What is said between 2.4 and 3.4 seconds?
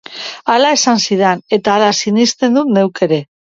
dut neuk ere.